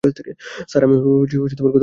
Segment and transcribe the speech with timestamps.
[0.03, 1.79] Sir, আমি কোথাও যেতে পারব না।